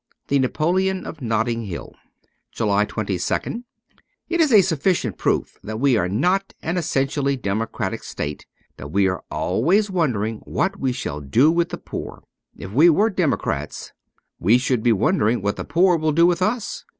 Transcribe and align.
^7he 0.29 0.41
Napoleon 0.41 1.05
of 1.05 1.21
Notting 1.21 1.65
Hill.' 1.65 1.93
285 2.55 2.57
JULY 2.57 2.85
22nd 2.87 3.63
IT 4.29 4.41
is 4.41 4.51
a 4.51 4.63
sufficient 4.63 5.19
proof 5.19 5.59
that 5.61 5.79
we 5.79 5.95
are 5.95 6.09
not 6.09 6.55
an 6.63 6.77
essentially 6.77 7.37
democratic 7.37 8.01
state 8.03 8.47
that 8.77 8.87
we 8.87 9.07
are 9.07 9.23
always 9.29 9.91
wondering 9.91 10.37
what 10.39 10.79
we 10.79 10.91
shall 10.91 11.21
do 11.21 11.51
with 11.51 11.69
the 11.69 11.77
poor. 11.77 12.23
If 12.57 12.71
we 12.71 12.89
were 12.89 13.11
democrats, 13.11 13.93
we 14.39 14.57
should 14.57 14.81
be 14.81 14.91
wondering 14.91 15.43
what 15.43 15.55
the 15.55 15.65
poor 15.65 15.97
will 15.97 16.13
do 16.13 16.25
with 16.25 16.41
us. 16.41 16.83